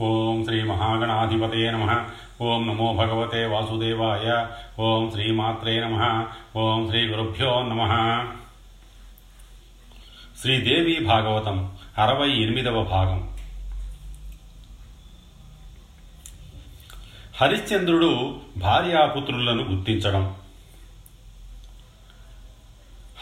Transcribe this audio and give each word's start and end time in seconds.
ఓం 0.00 0.44
శ్రీ 0.44 0.62
మహాగణాధిపతే 0.62 1.70
నమ. 1.70 2.08
ఓం 2.40 2.66
నమో 2.66 2.92
భగవతే 2.92 3.46
వాసుదేవాయ. 3.46 4.46
ఓం 4.82 5.10
శ్రీమాత్రే 5.10 5.80
నమ. 5.80 6.26
ఓం 6.56 6.88
శ్రీ 6.88 7.06
గురుభ్యో 7.06 7.62
నమ. 7.62 7.82
శ్రీదేవి 10.40 11.04
భాగవతం 11.04 11.72
అరవై 11.98 12.30
ఎనిమిదవ 12.30 12.82
భాగం. 12.82 13.36
హరిశ్చంద్రుడు 17.40 18.40
భార్యాపుత్రులను 18.56 19.62
గుర్తించడం. 19.62 20.34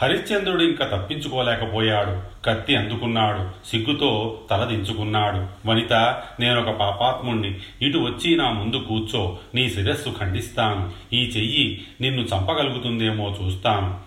హరిశ్చంద్రుడు 0.02 0.62
ఇంకా 0.62 0.86
తప్పించుకోలేకపోయాడు. 0.86 2.44
కత్తి 2.44 2.76
అందుకున్నాడు. 2.76 3.68
సిగ్గుతో 3.68 4.40
తలదించుకున్నాడు 4.50 5.68
వనిత 5.68 6.22
నేనొక 6.40 6.70
పాపాత్ముణ్ణి. 6.70 7.60
ఇటు 7.82 7.98
వచ్చి 7.98 8.36
నా 8.36 8.50
ముందు 8.50 8.76
కూర్చో. 8.76 9.38
నీ 9.54 9.70
శిరస్సు 9.70 10.14
ఖండిస్తాను. 10.20 10.92
ఈ 11.12 11.24
చెయ్యి 11.24 11.84
నిన్ను 12.00 12.22
చంపగలుగుతుందేమో 12.22 13.36
చూస్తాను. 13.44 14.00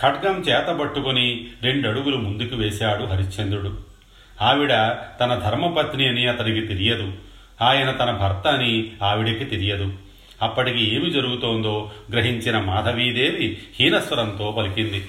ఖడ్గం 0.00 0.40
చేతబట్టుకుని 0.40 1.46
రెండడుగులు 1.62 2.16
ముందుకు 2.16 2.56
వేశాడు 2.56 3.04
హరిశ్చంద్రుడు. 3.04 3.78
ఆవిడ 4.42 4.70
తన 5.20 5.40
ధర్మపత్ని 5.44 6.08
అని 6.08 6.26
అతనికి 6.26 6.66
తెలియదు. 6.66 7.12
ఆయన 7.62 7.90
తన 7.90 8.10
భర్త 8.10 8.48
అని 8.48 8.90
ఆవిడకి 9.02 9.44
తెలియదు. 9.44 9.92
అప్పటికి 10.42 10.96
ఏమి 10.96 11.10
జరుగుతోందో 11.10 11.90
గ్రహించిన 12.12 12.58
మాధవీదేవి 12.58 13.58
హీనస్వరంతో 13.80 14.54
పలికింది. 14.58 15.08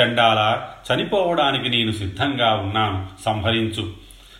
చండాల 0.00 0.62
చనిపోవడానికి 0.92 1.68
నేను 1.68 1.92
సిద్ధంగా 1.92 2.54
ఉన్నాను 2.54 3.08
సంహరించు. 3.24 3.92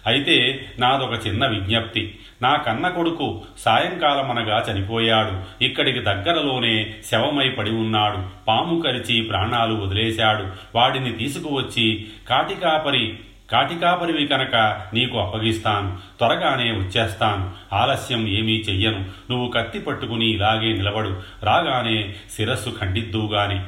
అయితే 0.07 0.67
నాదొక 0.79 1.27
చిన్న 1.27 1.47
విజ్ఞప్తి. 1.47 2.19
నా 2.43 2.57
కన్న 2.57 2.89
కొడుకు 2.89 3.43
సాయంకాలం 3.59 4.31
అనగా 4.31 4.65
చనిపోయాడు. 4.71 5.65
ఇక్కడికి 5.65 5.99
దగ్గరలోనే 5.99 6.95
శవమై 7.11 7.49
పడి 7.49 7.71
ఉన్నాడు. 7.71 8.47
పాము 8.49 8.81
కరిచి 8.81 9.23
ప్రాణాలు 9.23 9.75
వదిలేశాడు. 9.75 10.47
వాడిని 10.75 11.13
తీసుకువచ్చి 11.13 12.07
కాటికాపరి 12.29 13.19
కాటికాపరివి 13.55 14.27
కనుక 14.27 14.81
నీకు 14.95 15.19
అప్పగిస్తాను 15.19 15.99
త్వరగానే 16.19 16.71
వచ్చేస్తాను. 16.71 17.75
ఆలస్యం 17.75 18.29
ఏమీ 18.29 18.53
చెయ్యను. 18.53 19.05
నువ్వు 19.31 19.49
కత్తి 19.49 19.79
పట్టుకుని 19.79 20.31
ఇలాగే 20.31 20.73
నిలబడు. 20.73 21.23
రాగానే 21.43 22.15
శిరస్సు 22.37 22.75
ఖండిద్దువుగాని 22.81 23.61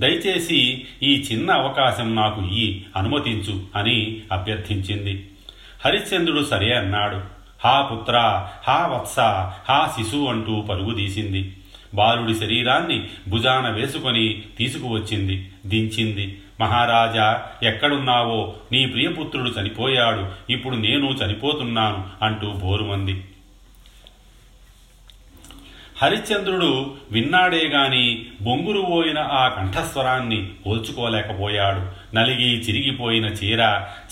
దయచేసి 0.00 0.86
ఈ 1.02 1.28
చిన్న 1.32 1.50
అవకాశం 1.50 2.14
నాకు 2.14 2.48
ఈ 2.52 2.82
అనుమతించు 2.96 3.62
అని 3.76 4.22
అభ్యర్థించింది. 4.32 5.30
హరిశ్చంద్రుడు 5.84 6.44
సరే 6.44 6.74
అన్నాడు. 6.74 7.20
హా 7.64 7.82
పుత్ర 7.82 8.48
హా 8.68 8.86
వత్స 8.86 9.18
హా 9.70 9.92
శిశు 9.98 10.16
అంటూ 10.16 10.60
పరుగుదీసింది 10.60 11.56
బాలుడి 11.94 12.34
శరీరాన్ని 12.34 13.08
భుజాన 13.28 13.70
వేసుకొని 13.70 14.42
తీసుకువచ్చింది 14.58 15.50
దించింది. 15.66 16.38
మహారాజా 16.62 17.42
ఎక్కడున్నావో? 17.62 18.54
నీ 18.72 18.86
ప్రియపుత్రుడు 18.86 19.50
చనిపోయాడు. 19.60 20.52
ఇప్పుడు 20.52 20.76
నేను 20.76 21.06
చనిపోతున్నాను 21.10 22.04
అంటూ 22.22 22.52
బోరుమంది. 22.52 23.24
హరిశ్చంద్రుడు 26.02 26.94
విన్నాడే 27.12 27.68
గాని 27.68 28.26
బొంగురు 28.42 28.82
పోయిన 28.82 29.18
ఆ 29.18 29.48
కంఠస్వరాన్ని 29.48 30.50
పోల్చుకోలేకపోయాడు 30.66 31.82
నలిగి 32.16 32.60
చిరిగిపోయిన 32.60 33.24
చీర 33.24 33.60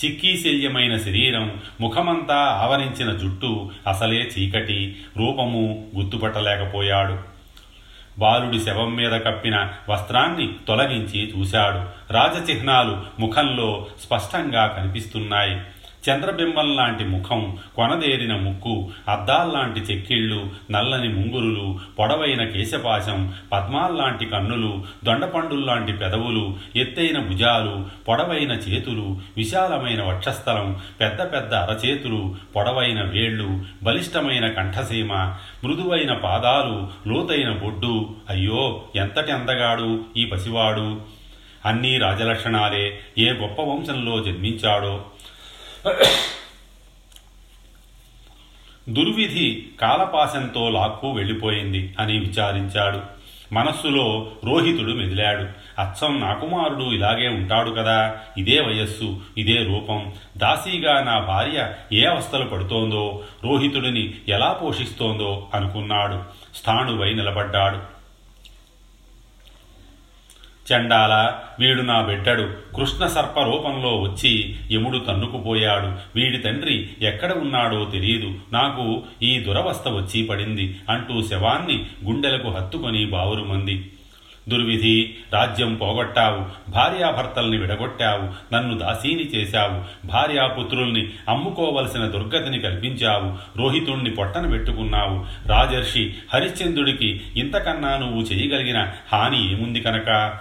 చిక్కీశల్యమైన 0.05 0.97
శరీరం 0.97 1.61
ముఖమంతా 1.81 2.35
ఆవరించిన 2.35 3.17
జుట్టు 3.17 3.71
అసలే 3.87 4.17
చీకటి 4.17 4.95
రూపము 5.17 5.91
గుర్తుపట్టలేకపోయాడు. 5.97 7.30
బాలుడి 8.19 8.59
శవం 8.59 8.95
మీద 8.95 9.11
కప్పిన 9.11 9.73
వస్త్రాన్ని 9.89 10.53
తొలగించి 10.67 11.33
చూశాడు. 11.37 12.13
రాజచిహ్నాలు 12.13 12.97
ముఖంలో 13.19 13.87
స్పష్టంగా 14.05 14.67
కనిపిస్తున్నాయి. 14.67 15.61
చంద్రబింబం 16.09 16.75
లాంటి 16.75 17.03
ముఖం 17.03 17.57
కొనదేరిన 17.75 18.35
ముక్కు 18.35 18.91
అద్దాల్లాంటి 19.09 19.79
చెక్కిళ్ళు 19.79 20.49
నల్లని 20.71 21.09
ముంగురులు 21.09 21.79
పొడవైన 21.99 22.45
కేశపాశం 22.45 23.33
పద్మాల్లాంటి 23.51 24.25
కన్నులు 24.25 24.83
దొండపండుల్లాంటి 25.05 25.93
పెదవులు 25.93 26.55
ఎత్తైన 26.75 27.19
భుజాలు 27.19 27.85
పొడవైన 28.07 28.51
చేతులు 28.51 29.17
విశాలమైన 29.37 30.03
వక్షస్థలం 30.03 30.81
పెద్ద 31.01 31.21
పెద్ద 31.21 31.53
అరచేతులు 31.53 32.35
పొడవైన 32.55 33.01
వేళ్ళు 33.01 33.63
బలిష్టమైన 33.83 34.47
కంఠసీమ 34.47 35.13
మృదువైన 35.63 36.13
పాదాలు 36.13 36.77
లోతైన 37.07 37.51
బొడ్డు. 37.53 38.15
అయ్యో 38.29 38.83
ఎంతటి 38.95 39.31
అందగాడు 39.31 40.03
ఈ 40.17 40.25
పసివాడు! 40.25 41.01
అన్నీ 41.65 41.97
రాజలక్షణాలే. 41.97 42.99
ఏ 43.17 43.29
గొప్ప 43.31 43.61
వంశంలో 43.61 44.23
జన్మించాడో 44.23 45.05
దుర్విధి 48.89 49.65
కాలపాశంతో 49.81 50.69
లాక్కు 50.69 51.11
వెళ్ళిపోయింది 51.11 51.95
అని 51.99 52.19
విచారించాడు. 52.19 53.01
మనస్సులో 53.53 54.31
రోహితుడు 54.43 54.91
మెదిలాడు. 54.91 55.41
అచ్చం 55.81 56.19
నా 56.19 56.33
కుమారుడు 56.33 56.83
ఇలాగే 56.83 57.27
ఉంటాడు 57.27 57.71
కదా 57.71 58.17
ఇదే 58.37 58.59
వయస్సు 58.59 59.21
ఇదే 59.37 59.63
రూపం. 59.63 60.13
దాసీగా 60.37 61.03
నా 61.03 61.19
భార్య 61.19 61.73
ఏ 61.93 62.05
అవస్థలు 62.05 62.45
పడుతోందో 62.45 63.23
రోహితుడిని 63.43 64.13
ఎలా 64.29 64.53
పోషిస్తోందో 64.53 65.47
అనుకున్నాడు. 65.53 66.23
స్థాణువై 66.55 67.13
నిలబడ్డాడు. 67.13 68.00
చండాల 70.73 71.33
వీడు 71.59 71.81
నా 71.81 72.01
బిడ్డడు. 72.01 72.53
కృష్ణ 72.75 73.07
సర్ప 73.07 73.39
రూపంలో 73.39 74.01
వచ్చి 74.01 74.55
యముడు 74.71 74.97
తన్నుకుపోయాడు. 74.97 76.19
వీడి 76.19 76.37
తండ్రి 76.37 76.89
ఎక్కడ 77.01 77.31
ఉన్నాడో 77.31 77.85
తెలియదు 77.85 78.33
నాకు 78.53 79.03
ఈ 79.23 79.39
దురవస్థ 79.39 79.87
వచ్చి 79.87 80.23
పడింది 80.23 80.79
అంటూ 80.89 81.27
శవాన్ని 81.27 81.85
గుండెలకు 82.05 82.49
హత్తుకొని 82.49 83.05
బావురుమంది. 83.05 83.91
దుర్విధి 84.49 85.15
రాజ్యం 85.33 85.75
పోగొట్టావు. 85.75 86.71
భార్యాభర్తల్ని 86.71 87.57
విడగొట్టావు. 87.57 88.55
నన్ను 88.55 88.77
దాసీని 88.77 89.23
చేశావు. 89.23 90.07
భార్యాపుత్రుల్ని 90.07 91.09
అమ్ముకోవలసిన 91.29 92.05
దుర్గతిని 92.05 92.59
కల్పించావు. 92.59 93.59
రోహితుణ్ణి 93.59 94.11
పొట్టన 94.11 94.49
పెట్టుకున్నావు. 94.49 95.25
రాజర్షి 95.47 96.13
హరిశ్చంద్రుడికి 96.33 97.21
ఇంతకన్నా 97.35 97.97
నువ్వు 97.97 98.21
చేయగలిగిన 98.21 98.87
హాని 99.13 99.51
ఏముంది 99.51 99.81
కనుక? 99.81 100.33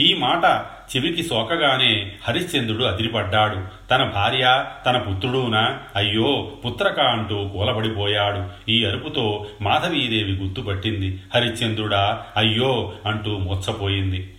ఈ 0.00 0.14
మాట 0.14 0.64
చెవికి 0.96 1.22
సోకగానే 1.22 2.12
హరిశ్చంద్రుడు 2.28 2.84
అదిరిపడ్డాడు. 2.84 3.88
తన 3.90 4.04
భార్య 4.04 4.64
తన 4.86 4.98
పుత్రుడునా 4.98 5.78
అయ్యో 5.96 6.52
పుత్రక 6.64 7.00
అంటూ 7.00 7.48
కూలబడిపోయాడు. 7.48 8.70
ఈ 8.70 8.84
అరుపుతో 8.84 9.46
మాధవీదేవి 9.62 10.32
గుర్తుపట్టింది. 10.32 11.20
హరిశ్చంద్రుడా 11.34 12.22
అయ్యో 12.36 12.92
అంటూ 13.06 13.38
మూర్చపోయింది 13.38 14.34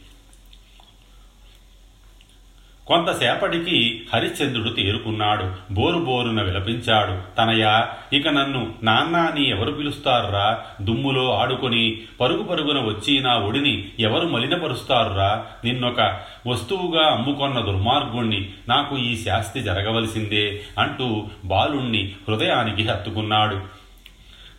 కొంతసేపటికి 2.87 4.01
హరిశ్చంద్రుడు 4.13 4.69
తేరుకున్నాడు. 4.69 5.73
బోరు 5.73 5.97
బోరున 5.97 6.41
విలపించాడు. 6.41 7.35
తనయ 7.35 7.85
ఇక 8.13 8.27
నన్ను 8.27 8.73
నాన్న 8.83 9.31
నీ 9.35 9.43
ఎవరు 9.43 9.71
పిలుస్తారురా? 9.71 10.63
దుమ్ములో 10.81 11.33
ఆడుకొని 11.33 12.01
పరుగు 12.21 12.43
పరుగున 12.43 12.79
వచ్చి 12.79 13.19
నా 13.19 13.37
ఒడిని 13.37 13.89
ఎవరు 13.99 14.27
మలినపరుస్తారురా? 14.27 15.45
నిన్నొక 15.65 16.19
వస్తువుగా 16.47 17.07
అమ్ముకొన్న 17.07 17.59
దుర్మార్గుణ్ణి 17.59 18.49
నాకు 18.69 18.97
ఈ 18.97 19.15
శాస్తి 19.17 19.59
జరగవలసిందే 19.59 20.61
అంటూ 20.79 21.27
బాలుణ్ణి 21.45 22.11
హృదయానికి 22.29 22.89
హత్తుకున్నాడు. 22.89 23.61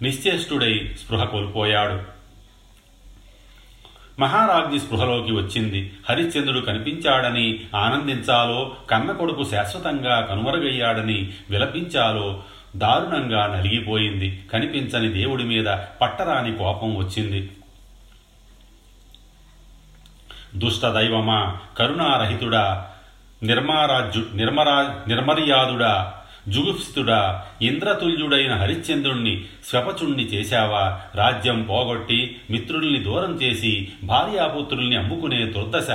నిశ్చేష్టుడై 0.03 0.91
స్పృహ 1.05 1.25
కోల్పోయాడు. 1.25 2.14
మహారాజ్ఞి 4.21 4.81
స్పృహలోకి 4.81 5.33
వచ్చింది. 5.33 5.93
హరిశ్చంద్రుడు 6.11 6.61
కనిపించాడని 6.61 7.61
ఆనందించాలో 7.77 8.77
కన్న 8.91 9.13
కొడుకు 9.13 9.45
శాశ్వతంగా 9.45 10.21
కనుమరుగయ్యాడని 10.21 11.33
విలపించాలో 11.51 12.43
దారుణంగా 12.77 13.47
నలిగిపోయింది. 13.47 14.45
కనిపించని 14.53 15.09
దేవుడి 15.09 15.45
మీద 15.45 15.77
పట్టరాని 16.01 16.55
కోపం 16.55 16.97
వచ్చింది. 16.97 17.51
దుష్ట 20.57 20.87
దైవమా 20.87 21.59
కరుణారహితుడా 21.79 22.87
నిర్మారాజ్యు 23.43 24.25
నిర్మరా 24.35 25.01
నిర్మర్యాదుడా 25.09 26.15
జుగుప్సితుడా 26.49 27.47
ఇంద్రతుల్యుడైన 27.65 28.55
హరిశ్చంద్రుణ్ణి 28.55 29.45
స్వపచుణ్ణి 29.65 30.23
చేశావా? 30.25 31.01
రాజ్యం 31.15 31.63
పోగొట్టి 31.63 32.37
మిత్రుల్ని 32.51 32.99
దూరం 32.99 33.33
చేసి 33.33 33.89
భార్యాపుత్రుల్ని 34.05 34.97
అమ్ముకునే 34.97 35.47
దుర్దశ 35.47 35.87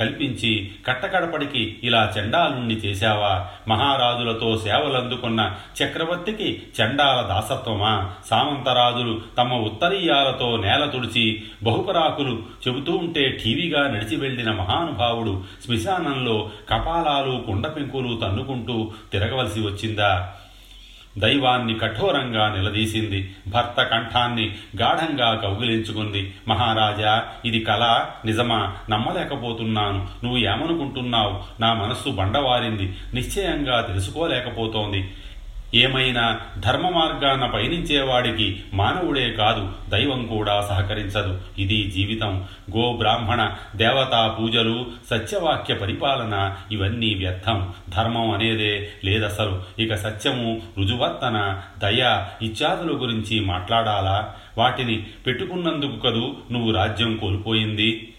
కల్పించి 0.00 0.70
కట్టకడపడికి 0.86 1.78
ఇలా 1.84 2.12
చండాలుణ్ణి 2.18 2.74
చేశావా? 2.74 3.48
మహారాజులతో 3.68 4.56
సేవలందుకున్న 4.56 5.54
చక్రవర్తికి 5.82 6.62
చండాల 6.82 7.20
దాసత్వమా? 7.20 8.12
సామంతరాజులు 8.26 9.20
తమ 9.38 9.54
ఉత్తరీయాలతో 9.54 10.56
నేల 10.56 10.84
తుడిచి 10.84 11.42
బహుపరాకులు 11.62 12.42
చెబుతూ 12.68 12.92
ఉంటే 12.92 13.38
ఠీవీగా 13.44 13.88
నడిచి 13.88 14.16
వెళ్ళిన 14.16 14.50
మహానుభావుడు 14.50 15.44
శ్మశానంలో 15.66 16.50
కపాలాలు 16.70 17.44
కుండపెంకులు 17.46 18.16
తన్నుకుంటూ 18.16 18.92
తిరగవలసి 19.12 19.60
వచ్చిందా? 19.60 20.34
దైవాన్ని 21.18 21.78
కఠోరంగా 21.78 22.48
నిలదీసింది. 22.48 23.34
భర్త 23.48 23.82
కంఠాన్ని 23.82 24.56
గాఢంగా 24.80 25.34
కౌగిలించుకుంది. 25.34 26.34
మహారాజా 26.48 27.24
ఇది 27.44 27.60
కళ 27.60 28.06
నిజమా? 28.24 28.76
నమ్మలేకపోతున్నాను. 28.90 30.06
నువ్వు 30.24 30.38
ఏమనుకుంటున్నావు? 30.38 31.62
నా 31.62 31.74
మనస్సు 31.74 32.08
బండవారింది. 32.08 32.96
నిశ్చయంగా 33.14 33.80
తెలుసుకోలేకపోతోంది. 33.80 35.10
ఏమైనా 35.74 36.40
ధర్మ 36.58 36.88
మార్గాన 36.88 37.46
పయనించేవాడికి 37.46 38.64
మానవుడే 38.74 39.32
కాదు 39.32 39.72
దైవం 39.88 40.26
కూడా 40.26 40.60
సహకరించదు. 40.60 41.40
ఇది 41.58 41.90
జీవితం. 41.90 42.44
గో 42.76 42.92
బ్రాహ్మణ 42.92 43.54
దేవతా 43.76 44.36
పూజలు 44.40 44.86
సత్యవాక్య 45.10 45.74
పరిపాలన 45.74 46.56
ఇవన్నీ 46.72 47.14
వ్యర్థం. 47.14 47.72
ధర్మం 47.88 48.30
అనేదే 48.30 48.92
లేదసలు. 49.04 49.62
ఇక 49.78 49.94
సత్యము 49.94 50.62
రుజువర్తన 50.78 51.62
దయ 51.78 52.26
ఇత్యాదుల 52.42 53.02
గురించి 53.02 53.40
మాట్లాడాలా? 53.40 54.34
వాటిని 54.58 55.06
పెట్టుకున్నందుకు 55.26 55.96
కదూ 55.96 56.34
నువ్వు 56.52 56.72
రాజ్యం 56.72 57.16
కోల్పోయింది? 57.16 58.12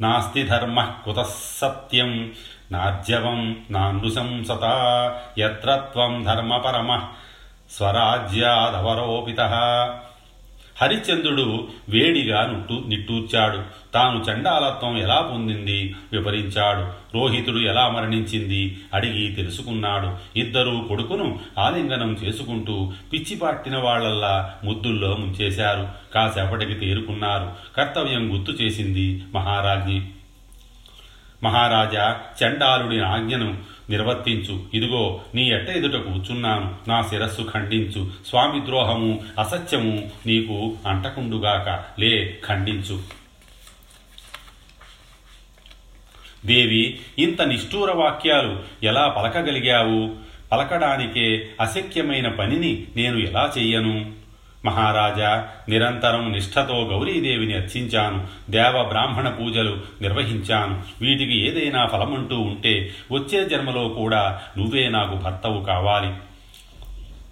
నాస్తి 0.00 0.42
ధర్మ 0.42 0.92
కుత 1.04 1.26
సత్యం. 1.60 2.32
నార్జవం 2.72 3.56
నానృశంసత 3.70 4.64
యత్ర 5.38 5.74
త్వం 5.92 6.24
ధర్మపరమ 6.24 7.02
స్వరాజ్యాదవరోపిత. 7.70 9.40
హరిశ్చంద్రుడు 10.82 11.68
వేడిగా 11.88 12.46
నుట్టు 12.46 12.82
నిట్టూర్చాడు. 12.88 13.62
తాను 13.94 14.24
చండాలత్వం 14.30 14.98
ఎలా 14.98 15.20
పొందింది? 15.20 15.94
వివరించాడు. 16.12 17.16
రోహితుడు 17.18 17.58
ఎలా 17.58 17.88
మరణించింది? 17.88 18.78
అడిగి 18.94 19.32
తెలుసుకున్నాడు. 19.32 20.38
ఇద్దరూ 20.38 20.80
కొడుకును 20.80 21.40
ఆలింగనం 21.58 22.12
చేసుకుంటూ 22.14 22.92
పిచ్చి 23.12 23.36
పట్టిన 23.36 23.78
వాళ్ళల్లా 23.78 24.54
ముద్దుల్లో 24.64 25.14
ముంచేశారు. 25.14 25.88
కాసేపటికి 26.14 26.74
తేరుకున్నారు. 26.74 27.50
కర్తవ్యం 27.76 28.38
గుర్తు 28.38 28.62
చేసింది 28.62 29.24
మహారాజ్ఞి 29.34 30.08
మహారాజా 31.42 32.20
చండాలుడి 32.42 33.00
ఆజ్ఞను 33.00 33.58
నిర్వర్తించు. 33.90 34.64
ఇదిగో 34.74 35.20
నీ 35.34 35.50
ఎట్ట 35.50 35.70
ఎదుట 35.70 36.00
కూర్చున్నాను. 36.00 36.74
నా 36.88 37.02
శిరస్సు 37.02 37.50
ఖండించు. 37.54 38.10
స్వామి 38.28 38.66
ద్రోహము 38.66 39.24
అసత్యము 39.38 40.10
నీకు 40.26 40.76
అంటకుండుగాక. 40.86 41.84
లే 42.00 42.38
ఖండించు. 42.46 43.02
దేవి 46.46 47.00
ఇంత 47.18 47.42
నిష్ఠూర 47.42 47.92
వాక్యాలు 47.92 48.62
ఎలా 48.82 49.08
పలకగలిగావు? 49.08 50.16
పలకడానికే 50.52 51.50
అశక్యమైన 51.60 52.28
పనిని 52.28 52.86
నేను 52.96 53.18
ఎలా 53.18 53.52
చెయ్యను? 53.58 54.12
మహారాజా 54.64 55.48
నిరంతరం 55.68 56.32
నిష్ఠతో 56.32 56.88
గౌరీదేవిని 56.92 57.54
అర్చించాను. 57.54 58.26
దేవ 58.50 58.82
బ్రాహ్మణ 58.88 59.28
పూజలు 59.28 59.78
నిర్వహించాను. 60.00 60.82
వీటికి 61.00 61.48
ఏదైనా 61.48 61.86
ఫలమంటూ 61.86 62.40
ఉంటే 62.40 62.90
వచ్చే 63.12 63.48
జన్మలో 63.48 63.88
కూడా 63.88 64.40
నువ్వే 64.58 64.88
నాకు 64.88 65.14
భర్తవు 65.14 65.64
కావాలి. 65.64 66.10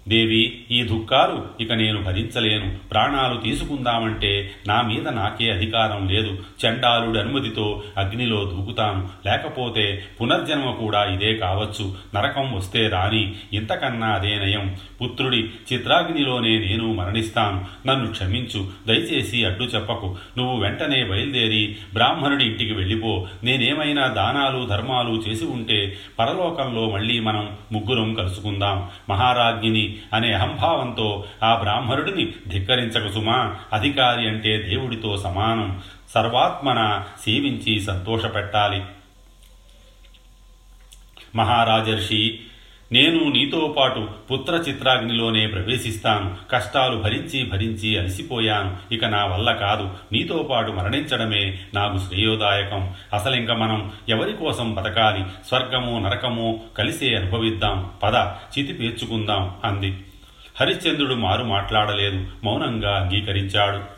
దేవి 0.07 0.65
ఈ 0.71 0.83
దుఃఖాలు 0.83 1.63
ఇక 1.63 1.73
నేను 1.73 2.03
భరించలేను. 2.03 2.77
ప్రాణాలు 2.91 3.41
తీసుకుందామంటే 3.41 4.51
నా 4.67 4.81
మీద 4.81 5.07
నాకే 5.07 5.51
అధికారం 5.51 6.07
లేదు. 6.07 6.39
చండాలుడి 6.65 7.19
అనుమతితో 7.19 7.83
అగ్నిలో 7.97 8.43
దూకుతాను. 8.43 9.09
లేకపోతే 9.25 10.03
పునర్జన్మ 10.21 10.71
కూడా 10.71 11.03
ఇదే 11.03 11.35
కావచ్చు. 11.35 11.95
నరకం 12.15 12.53
వస్తే 12.53 12.87
రాని 12.87 13.35
ఇంతకన్నా 13.53 14.07
అదే 14.07 14.35
నయం. 14.35 14.75
పుత్రుడి 15.01 15.49
చిత్రాగ్నిలోనే 15.73 16.59
నేను 16.59 16.93
మరణిస్తాను. 16.93 17.87
నన్ను 17.87 18.11
క్షమించు. 18.11 18.67
దయచేసి 18.87 19.45
అడ్డు 19.45 19.63
చెప్పకు. 19.63 20.15
నువ్వు 20.37 20.61
వెంటనే 20.61 21.03
బయలుదేరి 21.03 21.75
బ్రాహ్మణుడి 21.93 22.45
ఇంటికి 22.45 22.73
వెళ్ళిపో. 22.73 23.27
నేనేమైనా 23.43 24.07
దానాలు 24.07 24.65
ధర్మాలు 24.65 25.23
చేసి 25.29 25.45
ఉంటే 25.45 25.97
పరలోకంలో 26.19 26.89
మళ్ళీ 26.89 27.19
మనం 27.19 27.49
ముగ్గురం 27.71 28.13
కలుసుకుందాం. 28.13 28.89
మహారాజ్ఞిని 29.09 29.96
అనే 30.13 30.33
అహంభావంతో 30.33 31.25
ఆ 31.43 31.55
బ్రాహ్మణుడిని 31.55 32.33
ధిక్కరించక 32.47 33.13
సుమా. 33.13 33.55
అధికారి 33.73 34.27
అంటే 34.27 34.57
దేవుడితో 34.57 35.17
సమానం. 35.17 35.81
సర్వాత్మన 36.09 37.03
సేవించి 37.25 37.81
సంతోషపెట్టాలి. 37.81 38.83
మహారాజర్షి 41.35 42.39
నేను 42.91 43.29
నీతో 43.29 43.75
పాటు 43.77 44.07
పుత్ర 44.31 44.53
చిత్రాగ్నిలోనే 44.55 45.47
ప్రవేశిస్తాను. 45.47 46.35
కష్టాలు 46.51 46.97
భరించి 46.97 47.43
భరించి 47.43 47.97
అలసిపోయాను. 47.97 48.93
ఇక 48.93 49.05
నా 49.05 49.25
వల్ల 49.25 49.51
కాదు. 49.51 49.89
నీతో 50.11 50.47
పాటు 50.51 50.71
మరణించడమే 50.71 51.59
నాకు 51.73 51.97
శ్రేయోదాయకం. 51.97 52.93
అసలింక 53.13 53.51
మనం 53.51 53.91
ఎవరి 54.09 54.33
కోసం 54.33 54.73
బతకాలి? 54.73 55.23
స్వర్గము 55.47 55.99
నరకము 55.99 56.63
కలిసే 56.77 57.15
అనుభవిద్దాం. 57.15 57.91
పద 58.03 58.15
చితి 58.57 58.73
పేర్చుకుందాం 58.73 59.55
అంది. 59.63 59.97
హరిశ్చంద్రుడు 60.61 61.13
మారు 61.13 61.43
మాట్లాడలేదు. 61.43 62.27
మౌనంగా 62.43 62.97
అంగీకరించాడు. 62.97 63.96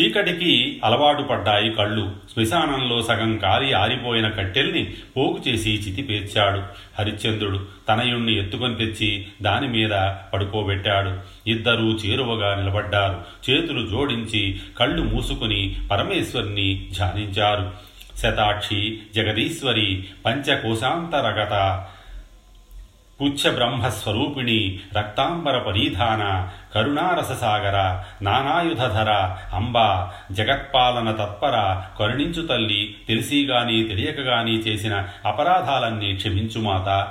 చీకటికి 0.00 0.80
అలవాటు 0.84 1.22
పడ్డాయి 1.22 1.70
కళ్ళు. 1.70 2.12
శ్మశానంలో 2.34 3.02
సగం 3.02 3.38
కాలి 3.38 3.72
ఆరిపోయిన 3.72 4.28
కట్టెల్ని 4.28 4.94
పోగు 5.16 5.48
చేసి 5.48 5.70
చితి 5.70 6.02
పేర్చాడు. 6.02 6.62
హరిశ్చంద్రుడు 6.98 7.66
తనయుణ్ణి 7.88 8.38
ఎత్తుకొని 8.38 8.74
తెచ్చి 8.74 9.26
దాని 9.42 9.68
మీద 9.68 9.90
పడుకోబెట్టాడు. 10.34 11.18
ఇద్దరూ 11.50 11.90
చేరువగా 11.92 12.54
నిలబడ్డారు. 12.54 13.50
చేతులు 13.50 13.86
జోడించి 13.86 14.60
కళ్ళు 14.78 15.02
మూసుకుని 15.02 15.76
పరమేశ్వరిని 15.90 16.88
ధ్యానించారు. 16.96 17.94
శతాక్షి 18.16 18.98
జగదీశ్వరి 19.14 20.04
పంచకోశాంతరగత 20.26 21.84
పుచ్చ 23.22 23.54
బ్రహ్మస్వరూపిణి 23.54 24.80
రక్తాంబర 24.98 25.58
పరీధాన 25.58 26.48
కరుణారససాగర 26.74 28.04
నానాయుధధర 28.22 29.10
అంబ 29.52 29.78
జగత్పాలన 30.34 31.10
తత్పర 31.10 31.82
కరుణించు 31.98 32.46
తల్లి 32.46 32.96
తెలిసిగాని 33.08 33.84
తెలియకగాని 33.84 34.58
చేసిన 34.58 35.04
అపరాధాలన్నీ 35.24 36.16
క్షమించుమాత 36.16 37.08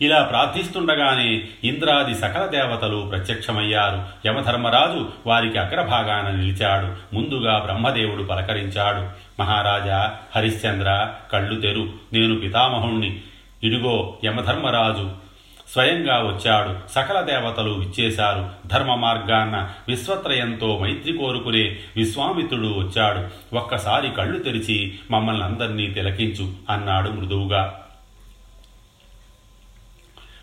ఇలా 0.00 0.22
ప్రార్థిస్తుండగానే 0.22 1.48
ఇంద్రాది 1.64 2.14
సకల 2.14 2.46
దేవతలు 2.46 3.06
ప్రత్యక్షమయ్యారు. 3.10 4.04
యమధర్మరాజు 4.26 5.08
వారికి 5.26 5.58
అగ్రభాగాన 5.58 6.30
నిలిచాడు. 6.30 7.14
ముందుగా 7.14 7.58
బ్రహ్మదేవుడు 7.58 8.22
పలకరించాడు. 8.22 9.08
మహారాజా 9.42 10.16
హరిశ్చంద్ర 10.36 11.12
కళ్ళు 11.32 11.60
తెరు 11.60 11.88
నేను 12.12 12.40
పితామహుణ్ణి. 12.40 13.20
ఇడుగో 13.64 14.18
యమధర్మరాజు 14.24 15.26
స్వయంగా 15.72 16.18
వచ్చాడు 16.18 16.92
సకల 16.92 17.20
దేవతలు 17.20 17.82
ఇచ్చేశారు 17.82 18.68
ధర్మ 18.68 18.94
మార్గాన్న 18.94 19.70
విశ్వత్రయంతో 19.88 20.78
మైత్రి 20.78 21.12
కోరుకునే 21.12 21.78
విశ్వామిత్రుడు 21.96 22.66
వచ్చాడు. 22.66 23.56
ఒక్కసారి 23.56 24.10
కళ్ళు 24.10 24.38
తెరిచి 24.38 24.98
మమ్మల్ని 25.10 25.44
అందరినీ 25.44 25.86
తిలకించు 25.86 26.52
అన్నాడు 26.70 27.10
మృదువుగా. 27.10 27.82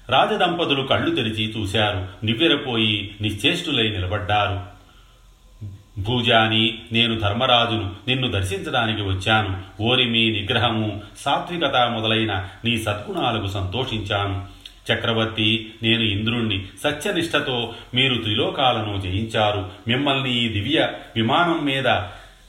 రాజదంపతులు 0.10 0.84
కళ్ళు 0.84 1.16
తెరిచి 1.16 1.62
చూశారు. 1.62 2.26
నివ్వెరపోయి 2.26 3.16
నిశ్చేష్టులై 3.22 3.90
నిలబడ్డారు. 3.90 4.73
భూజాని 6.00 6.78
నేను 6.92 7.20
ధర్మరాజును 7.20 7.92
నిన్ను 8.08 8.32
దర్శించడానికి 8.32 9.02
వచ్చాను. 9.02 9.84
ఓరిమి 9.84 10.32
నిగ్రహము 10.32 11.02
సాత్వికత 11.18 11.76
మొదలైన 11.76 12.48
నీ 12.66 12.78
సద్గుణాలకు 12.78 13.48
సంతోషించాను. 13.48 14.46
చక్రవర్తి 14.94 15.74
నేను 15.84 16.02
ఇంద్రుణ్ణి 16.02 16.66
సత్యనిష్టతో 16.84 17.74
మీరు 17.94 18.16
త్రిలోకాలను 18.16 19.02
జయించారు. 19.02 19.70
మిమ్మల్ని 19.88 20.38
ఈ 20.38 20.48
దివ్య 20.48 20.90
విమానం 21.16 21.66
మీద 21.66 21.86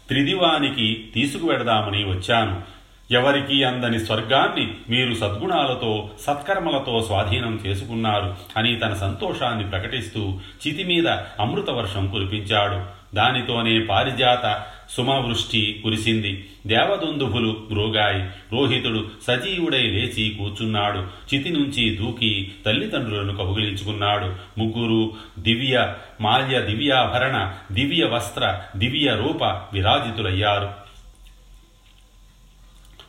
త్రిదివానికి 0.09 1.05
తీసుకువెడదామని 1.15 2.05
వచ్చాను. 2.05 2.75
ఎవరికీ 3.11 3.63
అందని 3.63 4.01
స్వర్గాన్ని 4.01 4.75
మీరు 4.91 5.15
సద్గుణాలతో 5.15 6.11
సత్కర్మలతో 6.21 7.03
స్వాధీనం 7.03 7.61
చేసుకున్నారు 7.67 8.35
అని 8.57 8.77
తన 8.77 8.95
సంతోషాన్ని 8.95 9.71
ప్రకటిస్తూ 9.71 10.39
చితి 10.67 10.85
మీద 10.85 11.09
అమృత 11.41 11.71
వర్షం 11.71 12.11
కురిపించాడు. 12.11 13.04
దానితోనే 13.15 13.79
పారిజాత 13.79 14.67
సుమవృష్టి 14.91 15.81
కురిసింది. 15.85 16.49
దేవదుందుభులు 16.67 17.65
మ్రోగాయి 17.71 18.23
రోహితుడు 18.53 19.11
సజీవుడై 19.27 19.83
లేచి 19.83 20.31
కూర్చున్నాడు. 20.31 20.99
చితి 20.99 21.51
నుంచి 21.51 21.97
దూకి 21.97 22.53
తల్లిదండ్రులను 22.67 23.37
కబుగిలించుకున్నాడు 23.37 24.25
ముగ్గురు 24.59 25.13
దివ్య 25.39 25.95
మాల్య 26.21 26.61
దివ్యాభరణ 26.61 27.53
దివ్య 27.73 28.05
వస్త్ర 28.05 28.61
దివ్య 28.77 29.17
రూప 29.17 29.43
విరాజితులయ్యారు. 29.43 30.85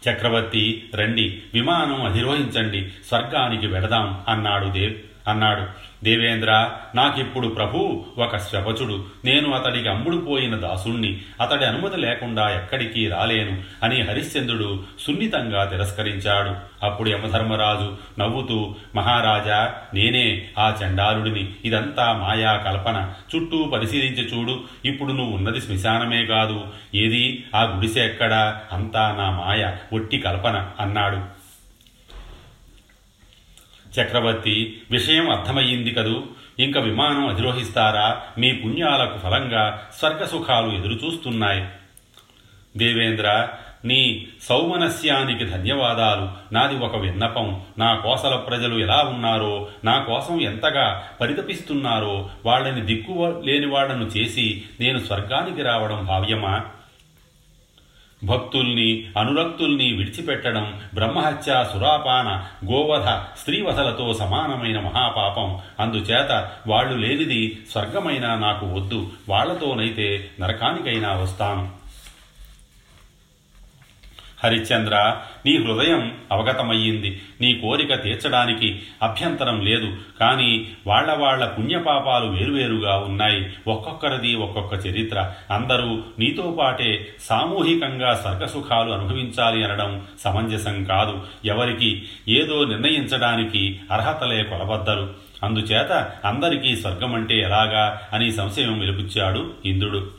చక్రవర్తి 0.09 0.83
రండి 0.95 1.39
విమానం 1.53 2.05
అధిరోహించండి 2.05 2.89
స్వర్గానికి 3.07 3.67
వెడదాం 3.67 4.21
అన్నాడు 4.29 4.65
దేవ్ 4.65 4.93
అన్నాడు. 5.27 5.95
దేవేంద్ర 6.03 6.71
నాకిప్పుడు 6.95 7.47
ప్రభు 7.47 8.05
ఒక 8.17 8.37
శపచుడు. 8.37 9.05
నేను 9.25 9.51
అతడికి 9.51 9.89
అమ్ముడుపోయిన 9.89 10.55
దాసుణ్ణి. 10.55 11.21
అతడి 11.41 11.65
అనుమతి 11.65 11.97
లేకుండా 11.97 12.49
ఎక్కడికి 12.49 13.09
రాలేను 13.09 13.63
అని 13.83 14.01
హరిశ్చంద్రుడు 14.01 14.83
సున్నితంగా 14.99 15.65
తిరస్కరించాడు. 15.65 16.55
అప్పుడు 16.85 17.09
యమధర్మరాజు 17.09 17.97
నవ్వుతూ 18.19 18.75
మహారాజా 18.95 19.73
నేనే 19.93 20.49
ఆ 20.59 20.73
చండాలుడిని. 20.83 21.49
ఇదంతా 21.65 22.13
మాయా 22.13 22.55
కల్పన. 22.55 23.13
చుట్టూ 23.35 23.63
పరిశీలించి 23.63 24.37
చూడు. 24.37 24.59
ఇప్పుడు 24.85 25.11
నువ్వు 25.11 25.37
ఉన్నది 25.37 25.61
శ్మశానమే 25.61 26.25
కాదు. 26.25 26.63
ఏది? 26.95 27.43
ఆ 27.55 27.63
గుడిసె 27.63 28.05
ఎక్కడా? 28.05 28.61
అంతా 28.71 29.15
నా 29.17 29.29
మాయ. 29.29 29.71
ఒట్టి 29.93 30.17
కల్పన 30.17 30.67
అన్నాడు. 30.79 31.34
చక్రవర్తి 34.01 34.81
విషయం 34.91 35.29
అర్థమయ్యింది 35.29 35.91
కదూ? 35.91 36.23
ఇంక 36.59 36.77
విమానం 36.77 37.27
అధిరోహిస్తారా? 37.27 38.21
మీ 38.37 38.51
పుణ్యాలకు 38.51 39.17
ఫలంగా 39.17 39.87
స్వర్గసుఖాలు 39.99 40.71
ఎదురుచూస్తున్నాయి. 40.71 41.65
దేవేంద్ర 42.77 43.47
నీ 43.85 44.27
సౌమనస్యానికి 44.41 45.45
ధన్యవాదాలు. 45.45 46.53
నాది 46.53 46.75
ఒక 46.75 46.95
విన్నపం. 46.97 47.61
నా 47.77 47.95
కోసల 47.95 48.35
ప్రజలు 48.35 48.79
ఎలా 48.79 49.03
ఉన్నారో 49.03 49.67
నా 49.83 49.99
కోసం 49.99 50.41
ఎంతగా 50.41 51.09
పరితపిస్తున్నారో 51.21 52.29
వాళ్ళని 52.45 52.81
దిక్కు 52.81 53.41
లేని 53.45 53.65
వాళ్ళను 53.65 54.05
చేసి 54.05 54.63
నేను 54.79 54.99
స్వర్గానికి 54.99 55.61
రావడం 55.61 56.05
భావ్యమా? 56.05 56.61
భక్తుల్ని 58.23 59.05
అనురక్తుల్ని 59.17 59.93
విడిచిపెట్టడం 59.93 60.79
బ్రహ్మహత్య 60.93 61.65
సురాపాన 61.73 62.45
గోవధ 62.71 63.07
స్త్రీవధలతో 63.39 64.13
సమానమైన 64.13 64.79
మహాపాపం. 64.79 65.57
అందుచేత 65.79 66.51
వాళ్ళు 66.67 66.95
లేనిది 66.95 67.63
స్వర్గమైనా 67.71 68.35
నాకు 68.35 68.65
వద్దు. 68.65 69.11
వాళ్ళతోనైతే 69.29 70.29
నరకానికైనా 70.39 71.13
వస్తాను. 71.13 71.84
హరిశ్చంద్ర 74.45 75.17
నీ 75.45 75.57
హృదయం 75.57 76.17
అవగతమయ్యింది. 76.31 77.21
నీ 77.41 77.55
కోరిక 77.55 78.03
తీర్చడానికి 78.03 78.79
అభ్యంతరం 79.03 79.61
లేదు. 79.61 79.97
కానీ 80.19 80.67
వాళ్ళ 80.87 81.13
వాళ్ళ 81.13 81.45
పుణ్యపాపాలు 81.45 82.25
వేరువేరుగా 82.25 82.97
ఉన్నాయి. 82.97 83.53
ఒక్కొక్కరిది 83.67 84.35
ఒక్కొక్క 84.35 84.87
చరిత్ర. 84.87 85.31
అందరూ 85.51 86.03
నీతో 86.19 86.55
పాటే 86.59 87.07
సామూహికంగా 87.21 88.21
సర్గసుఖాలు 88.23 88.91
అనుభవించాలి 88.91 89.63
అనడం 89.63 90.01
సమంజసం 90.23 90.83
కాదు. 90.83 91.23
ఎవరికి 91.45 92.03
ఏదో 92.27 92.65
నిర్ణయించడానికి 92.65 93.79
అర్హతలే 93.91 94.43
కొలబద్దలు 94.43 95.13
అందుచేత 95.43 96.11
అందరికీ 96.25 96.75
స్వర్గమంటే 96.75 97.39
ఎలాగా 97.39 98.01
అని 98.13 98.31
సంశయం 98.31 98.79
వెలుపుచ్చాడు 98.79 99.53
ఇంద్రుడు. 99.65 100.11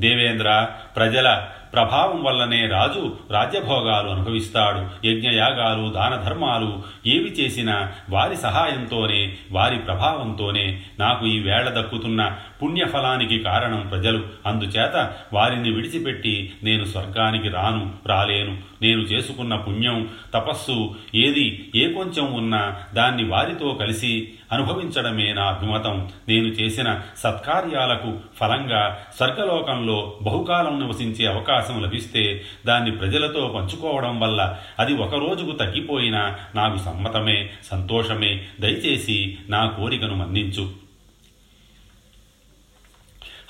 దేవేంద్ర 0.00 0.68
ప్రజల 0.96 1.46
ప్రభావం 1.72 2.24
వల్లనే 2.24 2.66
రాజు 2.66 3.16
రాజ్యభోగాలు 3.30 4.08
అనుభవిస్తాడు. 4.08 5.06
యజ్ఞయాగాలు 5.06 5.90
దాన 5.90 6.16
ధర్మాలు 6.16 6.82
ఏవి 7.06 7.30
చేసినా 7.30 7.92
వారి 8.10 8.36
సహాయంతోనే 8.36 9.36
వారి 9.52 9.78
ప్రభావంతోనే 9.78 10.82
నాకు 10.98 11.26
ఈ 11.26 11.40
వేళ 11.40 11.68
దక్కుతున్న 11.68 12.36
పుణ్యఫలానికి 12.62 13.38
కారణం 13.38 13.86
ప్రజలు. 13.88 14.24
అందుచేత 14.46 15.12
వారిని 15.32 15.70
విడిచిపెట్టి 15.70 16.52
నేను 16.62 16.84
స్వర్గానికి 16.84 17.48
రాను 17.48 17.92
రాలేను. 18.06 18.58
నేను 18.82 19.00
చేసుకున్న 19.00 19.56
పుణ్యం 19.56 20.08
తపస్సు 20.34 20.94
ఏది 21.14 21.72
ఏ 21.74 21.92
కొంచెం 21.92 22.32
ఉన్నా 22.32 22.76
దాన్ని 22.94 23.28
వారితో 23.28 23.70
కలిసి 23.80 24.32
అనుభవించడమే 24.52 25.32
నా 25.32 25.44
అభిమతం. 25.44 26.08
నేను 26.28 26.46
చేసిన 26.46 27.00
సత్కార్యాలకు 27.16 28.18
ఫలంగా 28.40 28.98
స్వర్గలోకంలో 29.16 30.18
బహుకాలం 30.22 30.80
నివసించే 30.80 31.26
అవకాశం 31.26 31.59
లభిస్తే 31.68 32.44
దాన్ని 32.66 32.92
ప్రజలతో 32.92 33.52
పంచుకోవడం 33.56 34.20
వల్ల 34.20 34.58
అది 34.78 34.94
ఒక 34.94 35.14
రోజుకు 35.14 35.52
తగ్గిపోయినా 35.52 36.38
నాకు 36.54 36.76
సమ్మతమే 36.76 37.50
సంతోషమే. 37.64 38.46
దయచేసి 38.60 39.38
నా 39.48 39.66
కోరికను 39.66 40.14
మన్నించు. 40.14 40.70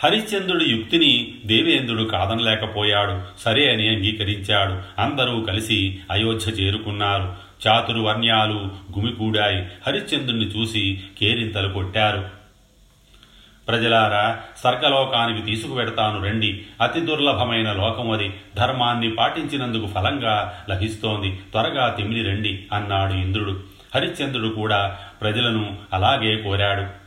హరిశ్చంద్రుడి 0.04 0.64
యుక్తిని 0.64 1.34
దేవేంద్రుడు 1.46 2.02
కాదనలేకపోయాడు. 2.02 3.40
సరే 3.40 3.72
అని 3.72 3.88
అంగీకరించాడు. 3.88 5.00
అందరూ 5.00 5.40
కలిసి 5.40 5.98
అయోధ్య 6.10 6.52
చేరుకున్నారు. 6.52 7.34
చాతుర్వర్ణ్యాలు 7.68 8.68
గుమికూడాయి. 8.98 9.66
హరిశ్చంద్రుని 9.86 10.44
చూసి 10.44 11.00
కేరింతలు 11.20 11.72
కొట్టారు. 11.72 12.39
ప్రజలారా 13.70 14.38
స్వర్గలోకానికి 14.56 15.42
తీసుకువెడతాను 15.42 16.24
రండి. 16.24 16.66
అతి 16.80 17.00
దుర్లభమైన 17.00 17.72
లోకం 17.72 18.10
అది. 18.10 18.34
ధర్మాన్ని 18.56 19.10
పాటించినందుకు 19.10 19.86
ఫలంగా 19.86 20.64
లభిస్తోంది. 20.70 21.40
త్వరగా 21.50 21.88
తిమిలి 21.88 22.30
రండి 22.30 22.66
అన్నాడు 22.72 23.12
ఇంద్రుడు. 23.12 23.60
హరిశ్చంద్రుడు 23.94 24.48
కూడా 24.48 24.96
ప్రజలను 25.20 25.76
అలాగే 25.92 26.36
కోరాడు. 26.36 27.00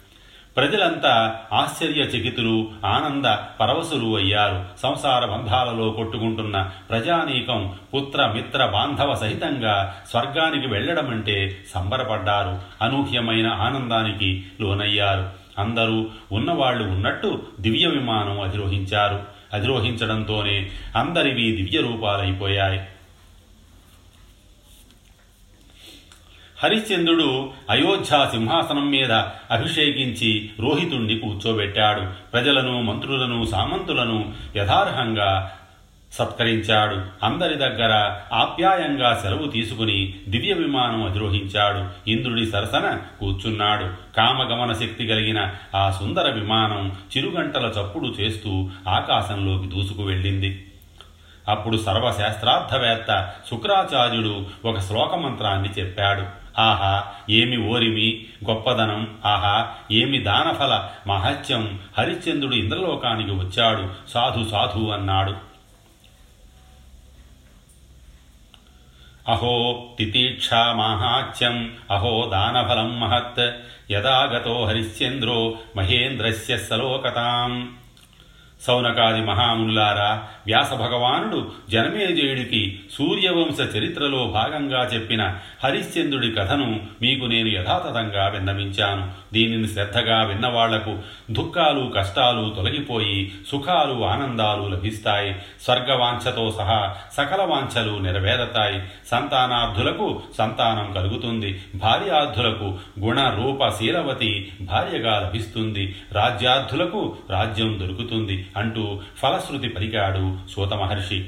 ప్రజలంతా 0.56 1.36
ఆశ్చర్యచకితులు 1.54 2.72
ఆనంద 2.86 3.26
పరవశులు 3.60 4.18
అయ్యారు. 4.18 4.66
సంసార 4.84 5.26
బంధాలలో 5.26 5.90
కొట్టుకుంటున్న 5.90 6.70
ప్రజానీకం 6.90 7.74
పుత్ర 7.96 8.26
మిత్ర 8.26 8.66
బాంధవ 8.66 9.14
సహితంగా 9.14 9.96
స్వర్గానికి 10.10 10.68
వెళ్ళడమంటే 10.68 11.58
సంబరపడ్డారు. 11.76 12.60
అనూహ్యమైన 12.82 13.48
ఆనందానికి 13.48 14.46
లోనయ్యారు. 14.62 15.43
అందరూ 15.60 16.10
ఉన్నవాళ్ళు 16.32 16.84
ఉన్నట్టు 16.84 17.42
దివ్య 17.60 17.88
విమానం 17.88 18.42
అధిరోహించారు. 18.42 19.24
అధిరోహించడంతోనే 19.54 20.70
అందరివి 20.96 21.52
దివ్య 21.52 21.82
రూపాలైపోయాయి. 21.82 22.82
హరిశ్చంద్రుడు 26.64 27.52
అయోధ్య 27.70 28.28
సింహాసనం 28.32 28.90
మీద 28.92 29.12
అభిషేకించి 29.52 30.50
రోహితుణ్ణి 30.60 31.20
కూర్చోబెట్టాడు. 31.20 32.32
ప్రజలను 32.32 32.82
మంత్రులను 32.82 33.46
సామంతులను 33.46 34.34
యథార్హంగా 34.56 35.58
సత్కరించాడు. 36.14 37.26
అందరి 37.26 37.56
దగ్గర 37.56 38.16
ఆప్యాయంగా 38.34 39.20
సెలవు 39.22 39.48
తీసుకుని 39.48 40.14
దివ్య 40.30 40.54
విమానం 40.54 41.04
అధిరోహించాడు. 41.04 42.10
ఇంద్రుడి 42.10 42.46
సరసన 42.46 43.00
కూర్చున్నాడు. 43.20 44.16
కామగమన 44.18 44.74
శక్తి 44.74 45.08
కలిగిన 45.08 45.52
ఆ 45.76 45.92
సుందర 45.92 46.30
విమానం 46.30 46.96
చిరుగంటల 47.18 47.66
చప్పుడు 47.66 48.06
చేస్తూ 48.06 48.70
ఆకాశంలోకి 48.88 49.68
దూసుకు 49.68 50.04
వెళ్ళింది. 50.04 50.72
అప్పుడు 51.50 51.78
సర్వశాస్త్రార్థవేత్త 51.78 53.34
శుక్రాచార్యుడు 53.52 54.46
ఒక 54.66 54.80
శ్లోకమంత్రాన్ని 54.80 55.70
చెప్పాడు. 55.70 56.44
ఆహా 56.62 57.04
ఏమి 57.30 57.70
ఓరిమి 57.70 58.26
గొప్పదనం 58.50 59.08
ఆహా 59.26 59.68
ఏమి 59.92 60.18
దానఫల 60.18 60.88
మహత్యం 61.08 61.80
హరిశ్చంద్రుడు 61.98 62.56
ఇంద్రలోకానికి 62.56 63.32
వచ్చాడు. 63.32 63.88
సాధు 64.10 64.50
సాధు 64.50 64.86
అన్నాడు. 64.86 65.53
అహో 69.30 69.86
తితీక్షామాహాత్యం 69.98 71.74
అహో 71.92 72.30
దానఫలం 72.32 73.00
మహత్. 73.00 73.54
యదాగతో 73.92 74.66
హరిశ్చంద్రో 74.66 75.58
మహేంద్రస్య 75.76 76.58
సలోకతాం. 76.58 77.76
సౌనకాది 78.62 79.22
మహాముల్లారా 79.22 80.28
వ్యాస 80.46 80.74
భగవానుడు 80.74 81.52
జనమేజయుడికి 81.70 82.80
సూర్యవంశ 82.94 83.78
చరిత్రలో 83.78 84.26
భాగంగా 84.26 84.86
చెప్పిన 84.86 85.36
హరిశ్చంద్రుడి 85.64 86.32
కథను 86.32 86.80
మీకు 87.02 87.26
నేను 87.26 87.48
యథాతథంగా 87.48 88.28
విన్నవించాను. 88.28 89.23
దీనిని 89.34 89.68
శ్రద్ధగా 89.68 90.24
విన్నవాళ్ళకు 90.24 90.98
దుఃఖాలు 91.32 91.92
కష్టాలు 91.98 92.54
తొలగిపోయి 92.56 93.32
సుఖాలు 93.48 94.06
ఆనందాలు 94.06 94.68
లభిస్తాయి. 94.68 95.36
స్వర్గవాంఛతో 95.62 96.52
సహా 96.52 96.96
సకల 97.14 97.44
వాంఛలు 97.44 97.98
నెరవేరతాయి. 97.98 98.82
సంతానార్థులకు 99.12 100.22
సంతానం 100.38 100.94
కలుగుతుంది. 100.94 101.62
భార్యార్థులకు 101.76 102.78
గుణ 103.00 103.20
రూప 103.30 103.70
శీలవతి 103.70 104.52
భార్యగా 104.62 105.20
లభిస్తుంది. 105.20 105.96
రాజ్యార్థులకు 106.12 107.16
రాజ్యం 107.30 107.80
దొరుకుతుంది 107.80 108.48
అంటూ 108.58 109.02
ఫలశ్రుతి 109.18 109.68
పలికాడు 109.68 110.38
సూత 110.56 110.74
మహర్షి. 110.74 111.26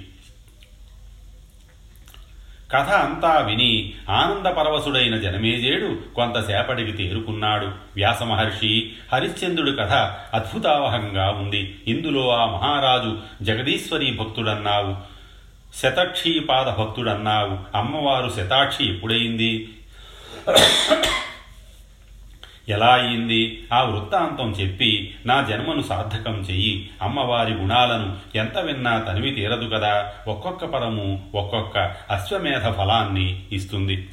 కథ 2.73 2.89
అంతా 2.89 3.39
విని 3.39 3.93
ఆనందపరవశుడైన 4.09 5.17
జనమేజేడు 5.17 6.15
కొంతసేపటికి 6.15 6.91
తేరుకున్నాడు. 6.91 7.65
వ్యాసమహర్షి 7.65 8.91
హరిశ్చంద్రుడి 9.13 9.71
కథ 9.71 9.93
అద్భుతావహంగా 10.33 11.29
ఉంది. 11.29 11.79
ఇందులో 11.87 12.29
ఆ 12.29 12.45
మహారాజు 12.45 13.17
జగదీశ్వరి 13.41 14.11
భక్తుడన్నావు. 14.11 15.15
శతక్షీపాద 15.81 16.65
భక్తుడన్నావు 16.65 17.77
అమ్మవారు 17.77 18.29
శతాక్షి 18.29 18.89
ఎప్పుడైంది? 18.89 19.69
ఎలా 22.69 22.87
అయింది 22.87 23.67
ఆ 23.73 23.83
వృత్తాంతం 23.83 24.51
చెప్పి 24.51 25.15
నా 25.25 25.47
జన్మను 25.49 25.81
సార్థకం 25.81 26.33
చెయ్యి. 26.33 26.89
అమ్మవారి 27.01 27.53
గుణాలను 27.53 28.37
ఎంత 28.37 28.57
విన్నా 28.57 28.99
తనివి 28.99 29.31
తీరదు 29.31 29.69
కదా. 29.73 30.11
ఒక్కొక్క 30.27 30.65
పదము 30.65 31.25
ఒక్కొక్క 31.35 31.77
అశ్వమేధ 32.09 32.69
ఫలాన్ని 32.69 33.43
ఇస్తుంది. 33.51 34.09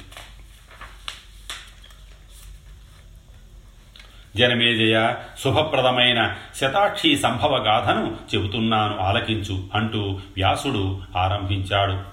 జనమేజయ 4.35 5.15
శుభప్రదమైన 5.43 6.35
శతాక్షి 6.55 7.17
సంభవ 7.17 7.57
గాథను 7.57 8.17
చెబుతున్నాను 8.35 8.99
ఆలకించు 8.99 9.63
అంటూ 9.73 10.01
వ్యాసుడు 10.09 11.01
ఆరంభించాడు. 11.17 12.12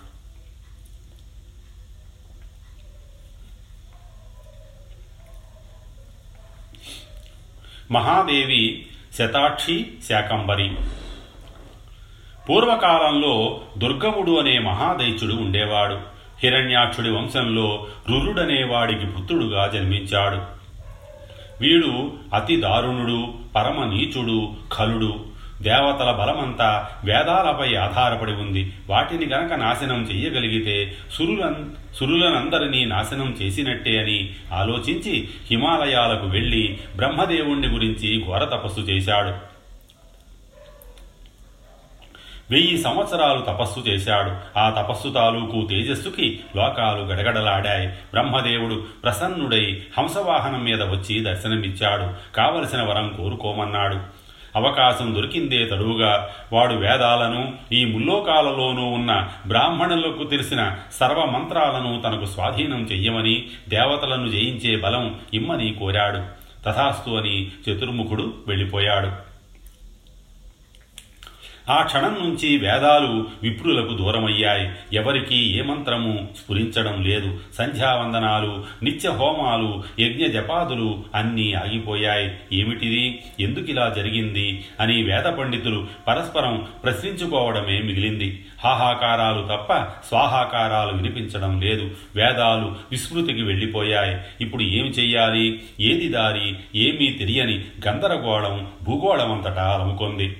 మహాదేవి 7.90 8.86
శతాక్షి 9.18 9.86
శాకంబరి. 10.08 10.70
పూర్వకాలంలో 12.48 13.60
దుర్గముడు 13.78 14.32
అనే 14.40 14.58
మహాదైత్యుడు 14.58 15.34
ఉండేవాడు. 15.34 15.94
హిరణ్యాక్షుడి 16.42 17.10
వంశంలో 17.10 17.86
రురుడనేవాడికి 18.10 19.06
పుత్రుడుగా 19.06 19.66
జన్మించాడు. 19.66 20.60
వీడు 21.60 22.12
అతి 22.34 22.56
దారుణుడు 22.56 23.34
పరమ 23.56 23.84
నీచుడు 23.84 24.52
ఖలుడు 24.74 25.29
దేవతల 25.62 26.10
బలమంతా 26.12 26.88
వేదాలపై 27.04 27.74
ఆధారపడి 27.74 28.32
ఉంది. 28.32 28.72
వాటిని 28.86 29.26
గనక 29.26 29.52
నాశనం 29.52 30.02
చెయ్యగలిగితే 30.02 30.96
సురులన్ 31.12 31.94
సురులనందరినీ 31.94 32.84
నాశనం 32.84 33.36
చేసినట్టే 33.42 33.98
అని 33.98 34.30
ఆలోచించి 34.52 35.28
హిమాలయాలకు 35.50 36.26
వెళ్ళి 36.26 36.78
బ్రహ్మదేవుణ్ణి 36.96 37.68
గురించి 37.68 38.24
ఘోర 38.26 38.44
తపస్సు 38.44 38.80
చేశాడు. 38.80 39.50
వెయ్యి 42.50 42.78
సంవత్సరాలు 42.78 43.40
తపస్సు 43.40 43.80
చేశాడు. 43.80 44.58
ఆ 44.58 44.70
తపస్సు 44.70 45.08
తాలూకు 45.08 45.66
తేజస్సుకి 45.70 46.40
లోకాలు 46.56 47.02
గడగడలాడాయి. 47.02 47.88
బ్రహ్మదేవుడు 47.88 48.84
ప్రసన్నుడై 49.02 49.82
హంసవాహనం 49.98 50.64
మీద 50.64 50.82
వచ్చి 50.82 51.20
దర్శనమిచ్చాడు. 51.20 52.34
కావలసిన 52.34 52.82
వరం 52.82 53.08
కోరుకోమన్నాడు. 53.08 54.19
అవకాశం 54.56 55.14
దొరికిందే 55.14 55.66
తడువుగా. 55.66 56.28
వాడు 56.52 56.74
వేదాలను 56.74 57.52
ఈ 57.72 57.84
ముల్లోకాలలోనూ 57.84 58.82
ఉన్న 58.82 59.28
బ్రాహ్మణులకు 59.46 60.24
తెలిసిన 60.24 60.76
సర్వమంత్రాలను 60.92 62.02
తనకు 62.06 62.24
స్వాధీనం 62.24 62.82
చెయ్యమని 62.92 63.46
దేవతలను 63.68 64.28
జయించే 64.28 64.76
బలం 64.76 65.20
ఇమ్మని 65.34 65.76
కోరాడు. 65.80 66.40
తథాస్తు 66.64 67.10
అని 67.10 67.46
చతుర్ముఖుడు 67.46 68.34
వెళ్ళిపోయాడు. 68.46 69.29
ఆ 71.68 71.82
క్షణం 71.82 72.16
నుంచి 72.20 72.56
వేదాలు 72.56 73.28
విప్రులకు 73.42 73.96
దూరమయ్యాయి. 73.96 74.70
ఎవరికీ 74.92 75.36
ఏ 75.36 75.62
మంత్రము 75.62 76.28
స్ఫురించడం 76.36 77.02
లేదు. 77.02 77.38
సంధ్యావందనాలు 77.58 78.64
నిత్య 78.82 79.10
హోమాలు 79.10 79.82
యజ్ఞ 79.98 80.26
జపాదులు 80.26 81.04
అన్నీ 81.14 81.52
ఆగిపోయాయి. 81.52 82.32
ఏమిటిది? 82.52 83.22
ఎందుకిలా 83.40 83.94
జరిగింది? 83.96 84.64
అని 84.80 85.02
వేద 85.02 85.24
పండితులు 85.24 85.86
పరస్పరం 86.08 86.66
ప్రశ్నించుకోవడమే 86.84 87.82
మిగిలింది. 87.82 88.46
హాహాకారాలు 88.64 89.42
తప్ప 89.42 89.72
స్వాహాకారాలు 90.08 90.92
వినిపించడం 90.92 91.60
లేదు. 91.60 91.90
వేదాలు 92.16 92.76
విస్మృతికి 92.90 93.42
వెళ్ళిపోయాయి. 93.42 94.20
ఇప్పుడు 94.40 94.62
ఏమి 94.62 94.88
చెయ్యాలి? 94.88 95.62
ఏది 95.80 96.08
దారి? 96.08 96.56
ఏమీ 96.76 97.12
తెలియని 97.12 97.64
గందరగోళం 97.88 98.70
భూగోళమంతటా 98.82 99.80
అలముకొంది. 99.80 100.36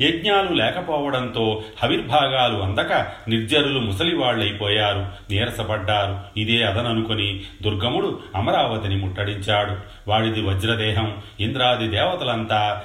యజ్ఞాలు 0.00 0.48
లేకపోవడంతో 0.48 1.62
హవిర్భాగాలు 1.82 2.58
అందక 2.58 2.92
నిర్జరులు 3.28 3.80
ముసలివాళ్ళైపోయారు 3.80 4.98
నీరసపడ్డారు. 5.30 6.40
ఇదే 6.40 6.62
అదననుకొని 6.62 7.40
దుర్గముడు 7.62 8.20
అమరావతిని 8.36 8.96
ముట్టడించాడు. 8.96 9.76
వాడిది 10.08 10.42
వజ్రదేహం. 10.42 11.16
ఇంద్రాది 11.40 11.88
దేవతలంతా 11.88 12.82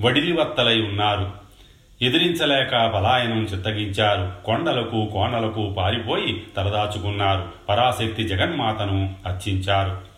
వడిలివత్తలై 0.00 0.82
ఉన్నారు. 0.82 1.30
ఎదిరించలేక 2.02 2.70
పలాయనం 2.70 3.42
చిత్తగించారు. 3.42 4.44
కొండలకు 4.44 5.10
కోనలకు 5.12 5.74
పారిపోయి 5.78 6.42
తలదాచుకున్నారు. 6.56 7.44
పరాశక్తి 7.68 8.24
జగన్మాతను 8.24 9.14
అర్చించారు. 9.26 10.13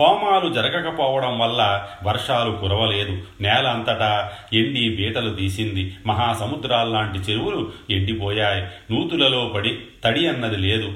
హోమాలు 0.00 0.54
జరగకపోవడం 0.54 1.38
వల్ల 1.38 1.86
వర్షాలు 2.04 2.50
కురవలేదు. 2.50 3.18
నేల 3.40 3.66
అంతటా 3.66 4.32
ఎండి 4.52 4.96
బీటలు 4.96 5.34
తీసింది. 5.34 5.96
మహాసముద్రాల్లాంటి 6.06 7.18
చెరువులు 7.18 7.72
ఎండిపోయాయి. 7.90 8.94
నూతులలో 8.94 9.52
పడి 9.54 9.78
తడి 10.04 10.28
అన్నది 10.28 10.56
లేదు. 10.56 10.92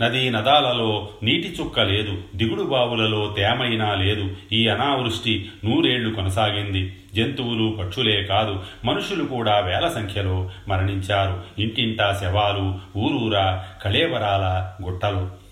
నదీ 0.00 0.30
నదాలలో 0.30 1.08
నీటి 1.22 1.56
చుక్క 1.60 1.80
లేదు. 1.80 2.22
దిగుడు 2.36 2.62
బావులలో 2.62 3.34
తేమైనా 3.36 3.94
లేదు. 3.94 4.36
ఈ 4.52 4.68
అనావృష్టి 4.68 5.50
నూరేళ్ళు 5.64 6.14
కొనసాగింది. 6.14 6.96
జంతువులు 7.14 7.76
పక్షులే 7.80 8.22
కాదు. 8.22 8.62
మనుషులు 8.84 9.24
కూడా 9.24 9.58
వేల 9.58 9.88
సంఖ్యలో 9.88 10.50
మరణించారు. 10.68 11.42
ఇంటింటా 11.58 12.18
శవాలు 12.20 12.78
ఊరూరా 12.98 13.64
కళేవరాల 13.82 14.72
గుట్టలు. 14.84 15.45